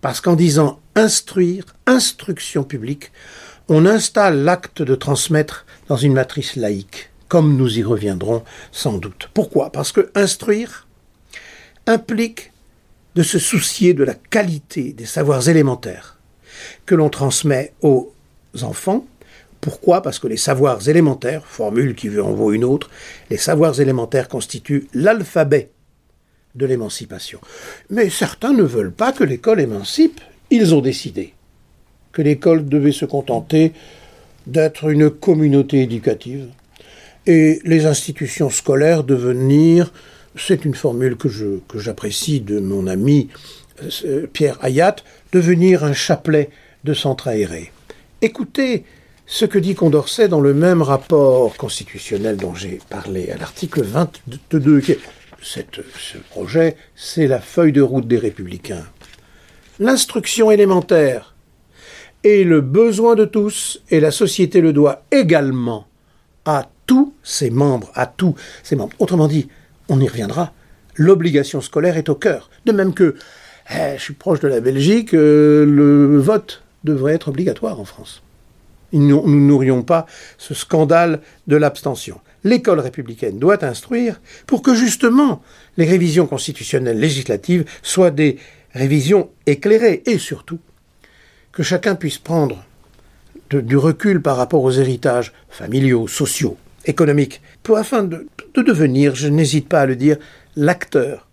Parce 0.00 0.20
qu'en 0.20 0.34
disant 0.34 0.80
instruire, 0.94 1.64
instruction 1.86 2.64
publique, 2.64 3.12
on 3.68 3.86
installe 3.86 4.44
l'acte 4.44 4.82
de 4.82 4.94
transmettre 4.94 5.66
dans 5.88 5.96
une 5.96 6.12
matrice 6.12 6.56
laïque 6.56 7.10
comme 7.28 7.56
nous 7.56 7.78
y 7.78 7.82
reviendrons 7.82 8.42
sans 8.72 8.98
doute. 8.98 9.30
Pourquoi? 9.34 9.70
Parce 9.70 9.92
que 9.92 10.10
instruire 10.14 10.86
implique 11.86 12.52
de 13.14 13.22
se 13.22 13.38
soucier 13.38 13.94
de 13.94 14.04
la 14.04 14.14
qualité 14.14 14.92
des 14.92 15.06
savoirs 15.06 15.48
élémentaires 15.48 16.18
que 16.84 16.94
l'on 16.94 17.08
transmet 17.08 17.72
aux 17.82 18.12
enfants. 18.62 19.06
Pourquoi? 19.60 20.02
Parce 20.02 20.18
que 20.18 20.28
les 20.28 20.36
savoirs 20.36 20.88
élémentaires, 20.88 21.46
formule 21.46 21.94
qui 21.94 22.08
en 22.20 22.32
vaut 22.32 22.52
une 22.52 22.64
autre, 22.64 22.90
les 23.30 23.36
savoirs 23.36 23.80
élémentaires 23.80 24.28
constituent 24.28 24.88
l'alphabet 24.92 25.70
de 26.54 26.66
l'émancipation. 26.66 27.40
Mais 27.90 28.10
certains 28.10 28.52
ne 28.52 28.62
veulent 28.62 28.92
pas 28.92 29.12
que 29.12 29.24
l'école 29.24 29.60
émancipe. 29.60 30.20
Ils 30.50 30.74
ont 30.74 30.80
décidé 30.80 31.34
que 32.12 32.22
l'école 32.22 32.66
devait 32.66 32.92
se 32.92 33.04
contenter 33.04 33.72
d'être 34.46 34.88
une 34.88 35.10
communauté 35.10 35.82
éducative 35.82 36.48
et 37.26 37.60
les 37.64 37.86
institutions 37.86 38.50
scolaires 38.50 39.04
devenir, 39.04 39.92
c'est 40.36 40.64
une 40.64 40.74
formule 40.74 41.16
que, 41.16 41.28
je, 41.28 41.58
que 41.68 41.78
j'apprécie 41.78 42.40
de 42.40 42.60
mon 42.60 42.86
ami 42.86 43.28
euh, 44.04 44.26
Pierre 44.32 44.58
Hayat, 44.62 44.96
devenir 45.32 45.84
un 45.84 45.92
chapelet 45.92 46.50
de 46.84 46.94
centre 46.94 47.28
aéré. 47.28 47.72
Écoutez 48.22 48.84
ce 49.26 49.44
que 49.44 49.58
dit 49.58 49.74
Condorcet 49.74 50.28
dans 50.28 50.40
le 50.40 50.54
même 50.54 50.82
rapport 50.82 51.56
constitutionnel 51.56 52.36
dont 52.36 52.54
j'ai 52.54 52.78
parlé, 52.88 53.30
à 53.30 53.36
l'article 53.36 53.82
22. 53.82 54.82
Cette, 55.42 55.80
ce 55.98 56.18
projet, 56.30 56.76
c'est 56.94 57.26
la 57.26 57.40
feuille 57.40 57.72
de 57.72 57.82
route 57.82 58.06
des 58.06 58.18
républicains. 58.18 58.86
L'instruction 59.78 60.50
élémentaire 60.50 61.34
est 62.24 62.44
le 62.44 62.60
besoin 62.60 63.14
de 63.14 63.24
tous 63.24 63.82
et 63.90 64.00
la 64.00 64.10
société 64.10 64.60
le 64.60 64.72
doit 64.72 65.02
également 65.10 65.86
à 66.44 66.68
tous 66.86 67.12
ses 67.22 67.50
membres, 67.50 67.90
à 67.94 68.06
tous 68.06 68.34
ses 68.62 68.76
membres. 68.76 68.94
Autrement 68.98 69.28
dit, 69.28 69.48
on 69.88 70.00
y 70.00 70.08
reviendra, 70.08 70.52
l'obligation 70.94 71.60
scolaire 71.60 71.96
est 71.96 72.08
au 72.08 72.14
cœur. 72.14 72.50
De 72.64 72.72
même 72.72 72.94
que, 72.94 73.16
eh, 73.70 73.96
je 73.96 74.02
suis 74.02 74.14
proche 74.14 74.40
de 74.40 74.48
la 74.48 74.60
Belgique, 74.60 75.14
euh, 75.14 75.64
le 75.64 76.18
vote 76.18 76.62
devrait 76.84 77.14
être 77.14 77.28
obligatoire 77.28 77.80
en 77.80 77.84
France. 77.84 78.22
nous 78.92 79.22
n'aurions 79.26 79.82
pas 79.82 80.06
ce 80.38 80.54
scandale 80.54 81.20
de 81.48 81.56
l'abstention. 81.56 82.20
L'école 82.44 82.78
républicaine 82.78 83.38
doit 83.38 83.64
instruire 83.64 84.20
pour 84.46 84.62
que 84.62 84.74
justement 84.74 85.42
les 85.76 85.84
révisions 85.84 86.26
constitutionnelles 86.28 87.00
législatives 87.00 87.64
soient 87.82 88.12
des 88.12 88.38
révisions 88.72 89.30
éclairées 89.46 90.02
et 90.06 90.18
surtout 90.18 90.60
que 91.50 91.64
chacun 91.64 91.96
puisse 91.96 92.18
prendre 92.18 92.64
du 93.50 93.76
recul 93.76 94.22
par 94.22 94.36
rapport 94.36 94.62
aux 94.62 94.70
héritages 94.70 95.32
familiaux, 95.48 96.06
sociaux, 96.06 96.56
économiques, 96.86 97.42
pour, 97.62 97.76
afin 97.76 98.02
de 98.02 98.26
devenir, 98.54 99.14
je 99.14 99.28
n'hésite 99.28 99.68
pas 99.68 99.80
à 99.80 99.86
le 99.86 99.96
dire, 99.96 100.16
l'acteur 100.56 101.26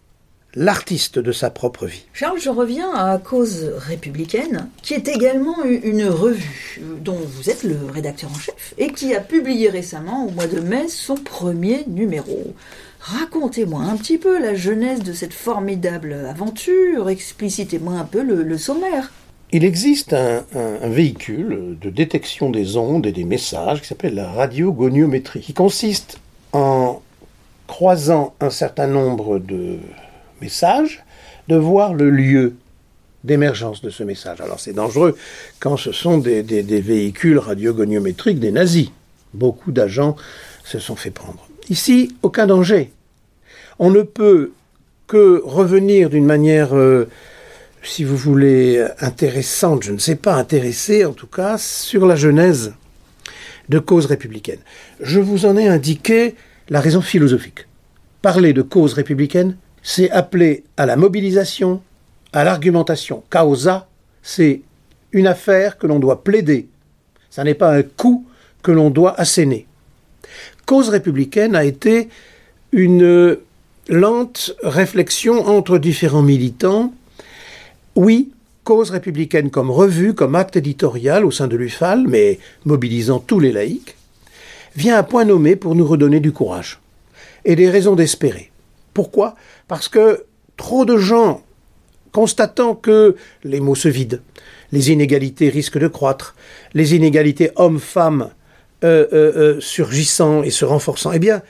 l'artiste 0.56 1.20
de 1.20 1.32
sa 1.32 1.50
propre 1.50 1.86
vie. 1.86 2.06
Charles, 2.14 2.40
je 2.40 2.50
reviens 2.50 2.94
à 2.94 3.18
Cause 3.18 3.72
républicaine, 3.78 4.70
qui 4.82 4.94
est 4.94 5.08
également 5.08 5.64
une 5.64 6.06
revue 6.06 6.82
dont 7.02 7.18
vous 7.18 7.50
êtes 7.50 7.64
le 7.64 7.78
rédacteur 7.92 8.30
en 8.32 8.38
chef 8.38 8.74
et 8.78 8.92
qui 8.92 9.16
a 9.16 9.20
publié 9.20 9.70
récemment, 9.70 10.28
au 10.28 10.32
mois 10.32 10.48
de 10.48 10.60
mai, 10.60 10.88
son 10.88 11.16
premier 11.16 11.84
numéro. 11.88 12.54
Racontez-moi 13.00 13.82
un 13.82 13.98
petit 13.98 14.18
peu 14.18 14.40
la 14.40 14.56
genèse 14.56 15.00
de 15.00 15.14
cette 15.14 15.34
formidable 15.34 16.14
aventure, 16.30 17.10
explicitez-moi 17.10 17.96
un 17.96 18.06
peu 18.06 18.22
le, 18.22 18.58
sommaire. 18.58 19.12
Il 19.56 19.64
existe 19.66 20.14
un, 20.14 20.44
véhicule 20.82 21.78
de 21.80 21.92
détection 21.92 22.50
des 22.50 22.76
ondes 22.76 23.06
et 23.06 23.12
des 23.12 23.24
messages 23.24 23.82
qui 23.82 23.88
s'appelle 23.88 24.16
la 24.16 24.32
radiogoniométrie, 24.32 25.42
qui 25.42 25.54
consiste 25.54 26.18
en 26.54 27.04
croisant 27.68 28.34
un 28.40 28.50
certain 28.50 28.88
nombre 28.88 29.38
de 29.38 29.78
message, 30.42 31.04
de 31.50 31.56
voir 31.56 31.94
le 31.94 32.10
lieu 32.10 32.56
d'émergence 33.24 33.84
de 33.84 33.92
ce 33.92 34.02
message. 34.02 34.42
Alors 34.42 34.60
c'est 34.60 34.74
dangereux 34.74 35.16
quand 35.60 35.78
ce 35.78 35.92
sont 35.92 36.18
des, 36.18 36.42
véhicules 36.42 37.38
radiogoniométriques 37.38 38.40
des 38.40 38.52
nazis. 38.52 38.90
Beaucoup 39.36 39.72
d'agents 39.72 40.16
se 40.64 40.80
sont 40.80 40.96
fait 40.96 41.12
prendre. 41.12 41.48
Ici, 41.70 42.16
aucun 42.24 42.48
danger. 42.48 42.92
On 43.78 43.92
ne 43.92 44.02
peut 44.02 44.54
que 45.06 45.44
revenir 45.46 46.10
d'une 46.10 46.26
manière, 46.26 46.76
euh, 46.76 47.08
si 47.84 48.04
vous 48.04 48.18
voulez, 48.18 48.86
intéressante, 49.00 49.84
je 49.84 49.92
ne 49.92 49.98
sais 49.98 50.16
pas, 50.16 50.36
intéressée 50.36 51.06
en 51.06 51.14
tout 51.14 51.28
cas, 51.28 51.58
sur 51.58 52.06
la 52.06 52.16
genèse 52.16 52.74
de 53.70 53.80
cause 53.80 54.06
républicaine. 54.06 54.60
Je 55.00 55.20
vous 55.20 55.46
en 55.46 55.58
ai 55.58 55.68
indiqué 55.68 56.36
la 56.70 56.80
raison 56.80 57.02
philosophique. 57.02 57.68
Parler 58.22 58.54
de 58.54 58.62
cause 58.62 58.94
républicaine, 58.94 59.58
c'est 59.82 60.10
appeler 60.12 60.64
à 60.78 60.86
la 60.86 60.96
mobilisation, 60.96 61.82
à 62.32 62.44
l'argumentation. 62.44 63.24
Causa, 63.30 63.88
c'est 64.22 64.62
une 65.12 65.28
affaire 65.28 65.78
que 65.78 65.88
l'on 65.88 66.00
doit 66.00 66.24
plaider. 66.24 66.68
Ce 67.30 67.42
n'est 67.42 67.54
pas 67.54 67.76
un 67.76 67.84
coup 67.84 68.26
que 68.62 68.72
l'on 68.72 68.90
doit 68.90 69.20
asséner. 69.20 69.68
Cause 70.66 70.90
républicaine 70.90 71.56
a 71.56 71.66
été 71.66 72.08
une 72.72 73.38
lente 73.90 74.56
réflexion 74.64 75.46
entre 75.46 75.78
différents 75.78 76.22
militants. 76.22 76.94
Oui, 77.96 78.32
cause 78.64 78.90
républicaine 78.90 79.52
comme 79.52 79.70
revue, 79.70 80.14
comme 80.16 80.36
acte 80.36 80.56
éditorial 80.56 81.26
au 81.26 81.32
sein 81.32 81.48
de 81.48 81.56
l'UFAL, 81.56 82.06
mais 82.08 82.40
mobilisant 82.66 83.20
tous 83.20 83.40
les 83.40 83.52
laïcs, 83.52 83.96
vient 84.76 84.98
à 84.98 85.04
point 85.04 85.26
nommé 85.26 85.56
pour 85.56 85.76
nous 85.76 85.86
redonner 85.86 86.20
du 86.20 86.32
courage 86.32 86.80
et 87.46 87.56
des 87.56 87.70
raisons 87.70 87.96
d'espérer. 87.96 88.52
Pourquoi? 88.94 89.36
Parce 89.68 89.90
que 89.90 90.26
trop 90.58 90.86
de 90.86 90.98
gens, 90.98 91.44
constatant 92.12 92.74
que 92.74 93.16
les 93.44 93.60
mots 93.60 93.76
se 93.76 93.90
vident, 93.90 94.20
les 94.72 94.92
inégalités 94.92 95.50
risquent 95.50 95.78
de 95.78 95.88
croître, 95.88 96.36
les 96.74 96.96
inégalités 96.96 97.52
hommes-femmes 97.56 98.30
euh, 98.84 99.06
euh, 99.14 99.34
euh, 99.36 99.62
surgissant 99.62 100.42
et 100.42 100.50
se 100.50 100.66
renforçant, 100.66 101.12
eh 101.12 101.20
bien, 101.20 101.42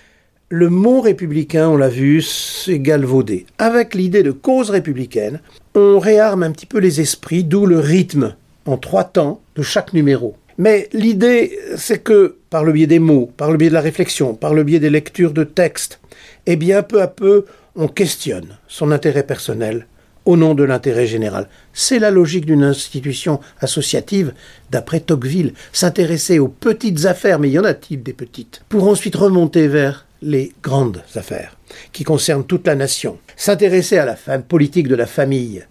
le 0.49 0.69
mot 0.69 1.01
républicain, 1.01 1.69
on 1.69 1.77
l'a 1.77 1.89
vu, 1.89 2.21
s'est 2.21 2.79
galvaudé. 2.79 3.45
Avec 3.57 3.95
l'idée 3.95 4.23
de 4.23 4.31
cause 4.31 4.69
républicaine, 4.69 5.39
on 5.75 5.99
réarme 5.99 6.43
un 6.43 6.51
petit 6.51 6.65
peu 6.65 6.79
les 6.79 7.01
esprits, 7.01 7.43
d'où 7.43 7.65
le 7.65 7.79
rythme 7.79 8.35
en 8.65 8.77
trois 8.77 9.03
temps 9.03 9.41
de 9.55 9.61
chaque 9.61 9.93
numéro. 9.93 10.35
Mais 10.57 10.87
l'idée, 10.93 11.57
c'est 11.77 12.03
que 12.03 12.37
par 12.49 12.63
le 12.63 12.71
biais 12.71 12.87
des 12.87 12.99
mots, 12.99 13.31
par 13.37 13.51
le 13.51 13.57
biais 13.57 13.69
de 13.69 13.73
la 13.73 13.81
réflexion, 13.81 14.35
par 14.35 14.53
le 14.53 14.63
biais 14.63 14.79
des 14.79 14.89
lectures 14.89 15.33
de 15.33 15.43
textes, 15.43 15.99
eh 16.45 16.55
bien, 16.55 16.83
peu 16.83 17.01
à 17.01 17.07
peu, 17.07 17.45
on 17.75 17.87
questionne 17.87 18.57
son 18.67 18.91
intérêt 18.91 19.23
personnel 19.23 19.87
au 20.25 20.37
nom 20.37 20.53
de 20.53 20.63
l'intérêt 20.63 21.07
général. 21.07 21.49
C'est 21.73 21.99
la 21.99 22.11
logique 22.11 22.45
d'une 22.45 22.63
institution 22.63 23.39
associative, 23.59 24.33
d'après 24.71 24.99
Tocqueville, 24.99 25.53
s'intéresser 25.73 26.39
aux 26.39 26.47
petites 26.47 27.05
affaires, 27.05 27.39
mais 27.39 27.49
y 27.49 27.59
en 27.59 27.63
a-t-il 27.63 28.03
des 28.03 28.13
petites, 28.13 28.61
pour 28.69 28.87
ensuite 28.87 29.15
remonter 29.15 29.67
vers 29.67 30.05
les 30.21 30.53
grandes 30.61 31.03
affaires, 31.15 31.57
qui 31.91 32.03
concernent 32.03 32.45
toute 32.45 32.67
la 32.67 32.75
nation. 32.75 33.17
S'intéresser 33.35 33.97
à 33.97 34.05
la 34.05 34.15
femme 34.15 34.43
politique 34.43 34.87
de 34.87 34.95
la 34.95 35.05
famille, 35.05 35.65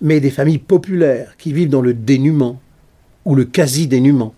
mais 0.00 0.20
des 0.20 0.30
familles 0.30 0.58
populaires 0.58 1.34
qui 1.38 1.52
vivent 1.52 1.70
dans 1.70 1.80
le 1.80 1.94
dénuement, 1.94 2.60
ou 3.24 3.34
le 3.34 3.44
quasi-dénuement. 3.44 4.34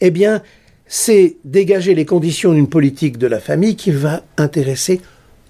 Eh 0.00 0.10
bien, 0.10 0.42
c'est 0.86 1.36
dégager 1.44 1.94
les 1.94 2.06
conditions 2.06 2.52
d'une 2.52 2.68
politique 2.68 3.18
de 3.18 3.26
la 3.26 3.40
famille 3.40 3.76
qui 3.76 3.90
va 3.90 4.22
intéresser 4.36 5.00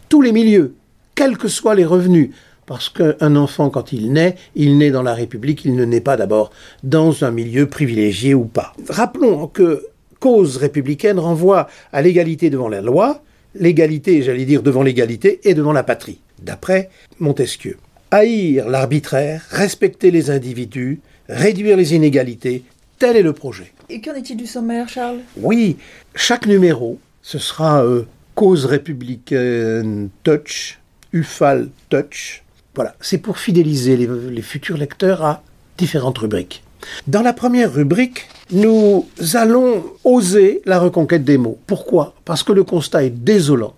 tous 0.08 0.22
les 0.22 0.32
milieux, 0.32 0.74
quels 1.14 1.36
que 1.36 1.48
soient 1.48 1.74
les 1.74 1.84
revenus. 1.84 2.30
Parce 2.66 2.88
qu'un 2.88 3.36
enfant, 3.36 3.70
quand 3.70 3.92
il 3.92 4.12
naît, 4.12 4.34
il 4.56 4.78
naît 4.78 4.90
dans 4.90 5.02
la 5.02 5.14
République, 5.14 5.64
il 5.64 5.76
ne 5.76 5.84
naît 5.84 6.00
pas 6.00 6.16
d'abord 6.16 6.50
dans 6.82 7.24
un 7.24 7.30
milieu 7.30 7.66
privilégié 7.66 8.34
ou 8.34 8.44
pas. 8.44 8.72
Rappelons 8.88 9.46
que 9.46 9.86
cause 10.18 10.56
républicaine 10.56 11.20
renvoie 11.20 11.68
à 11.92 12.02
l'égalité 12.02 12.50
devant 12.50 12.68
la 12.68 12.80
loi, 12.80 13.22
l'égalité, 13.58 14.22
j'allais 14.22 14.44
dire, 14.44 14.62
devant 14.62 14.82
l'égalité 14.82 15.40
et 15.44 15.54
devant 15.54 15.72
la 15.72 15.82
patrie, 15.82 16.20
d'après 16.42 16.90
Montesquieu. 17.18 17.76
Haïr 18.10 18.68
l'arbitraire, 18.68 19.44
respecter 19.50 20.10
les 20.10 20.30
individus, 20.30 21.00
réduire 21.28 21.76
les 21.76 21.94
inégalités, 21.94 22.62
tel 22.98 23.16
est 23.16 23.22
le 23.22 23.32
projet. 23.32 23.72
Et 23.88 24.00
qu'en 24.00 24.14
est-il 24.14 24.36
du 24.36 24.46
sommaire, 24.46 24.88
Charles? 24.88 25.20
Oui, 25.36 25.76
chaque 26.14 26.46
numéro, 26.46 26.98
ce 27.22 27.38
sera 27.38 27.84
euh, 27.84 28.06
Cause 28.34 28.66
républicaine 28.66 30.10
Touch, 30.22 30.78
UFAL 31.12 31.68
Touch. 31.88 32.42
Voilà, 32.74 32.94
c'est 33.00 33.18
pour 33.18 33.38
fidéliser 33.38 33.96
les, 33.96 34.42
futurs 34.42 34.76
lecteurs 34.76 35.24
à 35.24 35.42
différentes 35.78 36.18
rubriques. 36.18 36.62
Dans 37.06 37.22
la 37.22 37.32
première 37.32 37.72
rubrique, 37.72 38.26
nous 38.50 39.06
allons 39.34 39.84
oser 40.04 40.62
la 40.66 40.78
reconquête 40.78 41.24
des 41.24 41.38
mots. 41.38 41.58
Pourquoi? 41.66 42.14
Parce 42.24 42.42
que 42.42 42.52
le 42.52 42.64
constat 42.64 43.04
est 43.04 43.10
désolant. 43.10 43.74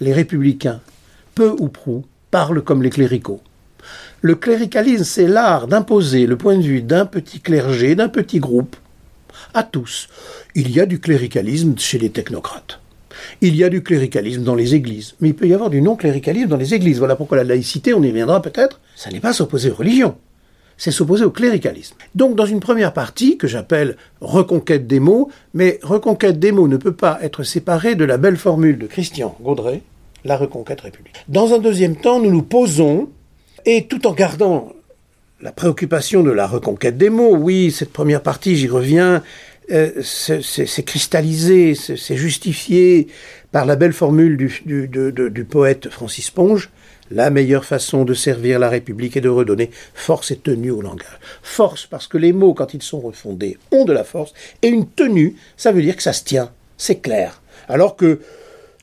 Les 0.00 0.12
républicains, 0.12 0.80
peu 1.34 1.54
ou 1.58 1.68
prou, 1.68 2.04
parlent 2.30 2.62
comme 2.62 2.82
les 2.82 2.90
cléricaux. 2.90 3.40
Le 4.20 4.34
cléricalisme, 4.34 5.04
c'est 5.04 5.26
l'art 5.26 5.68
d'imposer 5.68 6.26
le 6.26 6.36
point 6.36 6.56
de 6.56 6.62
vue 6.62 6.82
d'un 6.82 7.06
petit 7.06 7.40
clergé, 7.40 7.94
d'un 7.94 8.08
petit 8.08 8.38
groupe, 8.40 8.76
à 9.52 9.62
tous. 9.62 10.08
Il 10.54 10.70
y 10.70 10.80
a 10.80 10.86
du 10.86 11.00
cléricalisme 11.00 11.74
chez 11.76 11.98
les 11.98 12.10
technocrates. 12.10 12.80
Il 13.40 13.54
y 13.54 13.64
a 13.64 13.68
du 13.68 13.82
cléricalisme 13.82 14.42
dans 14.42 14.54
les 14.54 14.74
églises. 14.74 15.14
Mais 15.20 15.28
il 15.28 15.34
peut 15.34 15.46
y 15.46 15.54
avoir 15.54 15.70
du 15.70 15.82
non-cléricalisme 15.82 16.48
dans 16.48 16.56
les 16.56 16.74
églises. 16.74 16.98
Voilà 16.98 17.16
pourquoi 17.16 17.36
la 17.36 17.44
laïcité, 17.44 17.94
on 17.94 18.02
y 18.02 18.10
viendra 18.10 18.42
peut-être, 18.42 18.80
ça 18.96 19.10
n'est 19.10 19.20
pas 19.20 19.32
s'opposer 19.32 19.70
aux 19.70 19.76
religions. 19.76 20.16
C'est 20.76 20.90
s'opposer 20.90 21.24
au 21.24 21.30
cléricalisme. 21.30 21.96
Donc, 22.14 22.34
dans 22.34 22.46
une 22.46 22.60
première 22.60 22.92
partie, 22.92 23.38
que 23.38 23.46
j'appelle 23.46 23.96
reconquête 24.20 24.86
des 24.86 25.00
mots, 25.00 25.30
mais 25.52 25.78
reconquête 25.82 26.38
des 26.38 26.52
mots 26.52 26.68
ne 26.68 26.76
peut 26.76 26.92
pas 26.92 27.18
être 27.22 27.42
séparée 27.42 27.94
de 27.94 28.04
la 28.04 28.16
belle 28.16 28.36
formule 28.36 28.78
de 28.78 28.86
Christian 28.86 29.36
Gaudret, 29.40 29.82
la 30.24 30.36
reconquête 30.36 30.80
république. 30.80 31.14
Dans 31.28 31.54
un 31.54 31.58
deuxième 31.58 31.96
temps, 31.96 32.20
nous 32.20 32.30
nous 32.30 32.42
posons, 32.42 33.08
et 33.66 33.86
tout 33.86 34.06
en 34.06 34.12
gardant 34.12 34.72
la 35.40 35.52
préoccupation 35.52 36.22
de 36.22 36.30
la 36.30 36.46
reconquête 36.46 36.96
des 36.96 37.10
mots, 37.10 37.36
oui, 37.36 37.70
cette 37.70 37.92
première 37.92 38.22
partie, 38.22 38.56
j'y 38.56 38.68
reviens, 38.68 39.22
euh, 39.72 40.02
c'est 40.02 40.82
cristallisé, 40.84 41.74
c'est 41.74 42.16
justifié 42.16 43.08
par 43.50 43.64
la 43.64 43.76
belle 43.76 43.92
formule 43.92 44.36
du, 44.36 44.88
du, 44.88 45.44
poète 45.44 45.88
Francis 45.88 46.30
Ponge. 46.30 46.70
La 47.10 47.30
meilleure 47.30 47.64
façon 47.64 48.04
de 48.04 48.14
servir 48.14 48.58
la 48.58 48.68
République 48.68 49.16
est 49.16 49.20
de 49.20 49.28
redonner 49.28 49.70
force 49.94 50.30
et 50.30 50.36
tenue 50.36 50.70
au 50.70 50.80
langage. 50.80 51.18
Force 51.42 51.86
parce 51.86 52.06
que 52.06 52.18
les 52.18 52.32
mots, 52.32 52.54
quand 52.54 52.74
ils 52.74 52.82
sont 52.82 53.00
refondés, 53.00 53.58
ont 53.70 53.84
de 53.84 53.92
la 53.92 54.04
force, 54.04 54.32
et 54.62 54.68
une 54.68 54.88
tenue, 54.88 55.36
ça 55.56 55.70
veut 55.70 55.82
dire 55.82 55.96
que 55.96 56.02
ça 56.02 56.14
se 56.14 56.24
tient, 56.24 56.50
c'est 56.76 57.00
clair. 57.00 57.42
Alors 57.68 57.96
que 57.96 58.20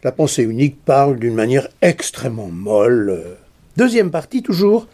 la 0.04 0.12
pensée 0.12 0.44
unique 0.44 0.84
parle 0.84 1.20
d'une 1.20 1.36
manière 1.36 1.68
extrêmement 1.82 2.50
molle. 2.50 3.24
Deuxième 3.78 4.12
partie, 4.12 4.44
toujours, 4.44 4.88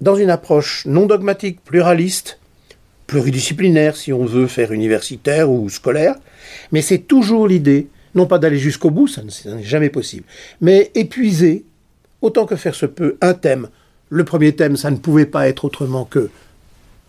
dans 0.00 0.16
une 0.16 0.30
approche 0.30 0.84
non 0.86 1.06
dogmatique, 1.06 1.62
pluraliste, 1.64 2.38
pluridisciplinaire 3.12 3.94
si 3.94 4.10
on 4.10 4.24
veut 4.24 4.46
faire 4.46 4.72
universitaire 4.72 5.50
ou 5.50 5.68
scolaire, 5.68 6.14
mais 6.72 6.80
c'est 6.80 7.00
toujours 7.00 7.46
l'idée, 7.46 7.88
non 8.14 8.24
pas 8.24 8.38
d'aller 8.38 8.56
jusqu'au 8.56 8.90
bout, 8.90 9.06
ça 9.06 9.20
n'est 9.22 9.62
jamais 9.62 9.90
possible, 9.90 10.24
mais 10.62 10.90
épuiser, 10.94 11.66
autant 12.22 12.46
que 12.46 12.56
faire 12.56 12.74
se 12.74 12.86
peut, 12.86 13.18
un 13.20 13.34
thème. 13.34 13.68
Le 14.08 14.24
premier 14.24 14.52
thème, 14.56 14.78
ça 14.78 14.90
ne 14.90 14.96
pouvait 14.96 15.26
pas 15.26 15.46
être 15.46 15.66
autrement 15.66 16.06
que 16.06 16.30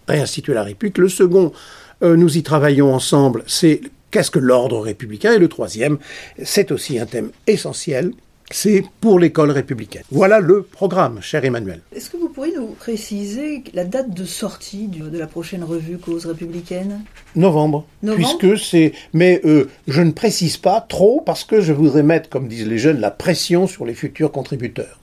réinstituer 0.09 0.53
la 0.53 0.63
République. 0.63 0.97
Le 0.97 1.07
second, 1.07 1.53
euh, 2.01 2.17
nous 2.17 2.37
y 2.37 2.43
travaillons 2.43 2.93
ensemble, 2.93 3.45
c'est 3.47 3.79
qu'est-ce 4.11 4.29
que 4.29 4.39
l'ordre 4.39 4.81
républicain 4.81 5.31
Et 5.31 5.39
le 5.39 5.47
troisième, 5.47 5.99
c'est 6.43 6.73
aussi 6.73 6.99
un 6.99 7.05
thème 7.05 7.29
essentiel, 7.47 8.11
c'est 8.53 8.83
pour 9.01 9.19
l'école 9.19 9.51
républicaine. 9.51 10.03
Voilà 10.11 10.39
le 10.39 10.63
programme, 10.63 11.19
cher 11.21 11.43
Emmanuel. 11.43 11.81
Est-ce 11.95 12.09
que 12.09 12.17
vous 12.17 12.29
pourriez 12.29 12.55
nous 12.55 12.67
préciser 12.67 13.63
la 13.73 13.83
date 13.83 14.13
de 14.13 14.25
sortie 14.25 14.87
de 14.87 15.17
la 15.17 15.27
prochaine 15.27 15.63
revue 15.63 15.97
Cause 15.97 16.25
républicaine? 16.25 17.01
Novembre. 17.35 17.85
Novembre? 18.03 18.37
Puisque 18.37 18.63
c'est. 18.63 18.93
Mais 19.13 19.41
euh, 19.45 19.69
je 19.87 20.01
ne 20.01 20.11
précise 20.11 20.57
pas 20.57 20.81
trop 20.81 21.21
parce 21.25 21.43
que 21.43 21.61
je 21.61 21.73
voudrais 21.73 22.03
mettre, 22.03 22.29
comme 22.29 22.47
disent 22.47 22.67
les 22.67 22.77
jeunes, 22.77 22.99
la 22.99 23.11
pression 23.11 23.67
sur 23.67 23.85
les 23.85 23.93
futurs 23.95 24.31
contributeurs. 24.31 24.99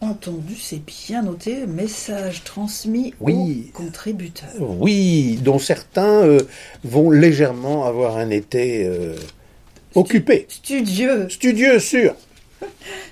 Entendu, 0.00 0.54
c'est 0.60 0.82
bien 0.84 1.22
noté. 1.22 1.66
Message 1.66 2.44
transmis 2.44 3.14
Oui. 3.20 3.70
aux 3.74 3.78
contributeurs. 3.78 4.50
Oui, 4.60 5.38
dont 5.42 5.58
certains 5.58 6.22
euh, 6.22 6.40
vont 6.84 7.10
légèrement 7.10 7.86
avoir 7.86 8.18
un 8.18 8.30
été 8.30 8.84
euh, 8.86 9.16
occupé. 9.94 10.46
Studieux. 10.48 11.28
Studieux, 11.30 11.78
sûr. 11.78 12.14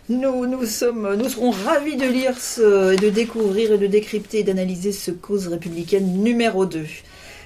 Nous, 0.08 0.46
nous, 0.46 0.66
sommes, 0.66 1.14
nous 1.16 1.28
serons 1.28 1.50
ravis 1.50 1.96
de 1.96 2.06
lire 2.06 2.38
ce, 2.38 2.96
de 2.96 3.08
découvrir 3.08 3.72
et 3.72 3.78
de 3.78 3.86
décrypter 3.86 4.40
et 4.40 4.42
d'analyser 4.42 4.92
ce 4.92 5.10
cause 5.10 5.48
républicaine 5.48 6.22
numéro 6.22 6.66
2. 6.66 6.84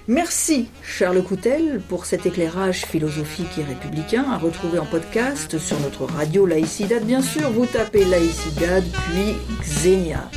Merci 0.08 0.68
Charles 0.82 1.22
Coutel 1.22 1.80
pour 1.88 2.06
cet 2.06 2.26
éclairage 2.26 2.84
philosophique 2.84 3.58
et 3.58 3.64
républicain 3.64 4.24
à 4.30 4.38
retrouver 4.38 4.78
en 4.78 4.86
podcast 4.86 5.58
sur 5.58 5.80
notre 5.80 6.04
radio 6.04 6.46
Laïcidad. 6.46 7.04
Bien 7.04 7.22
sûr, 7.22 7.50
vous 7.50 7.66
tapez 7.66 8.04
Laïcidad 8.04 8.84
puis 8.84 9.34
Xenia. 9.62 10.30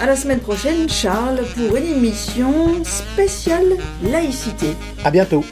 À 0.00 0.06
la 0.06 0.16
semaine 0.16 0.40
prochaine, 0.40 0.88
Charles, 0.88 1.40
pour 1.56 1.76
une 1.76 1.86
émission 1.86 2.84
spéciale 2.84 3.76
laïcité. 4.02 4.74
À 5.04 5.10
bientôt. 5.10 5.44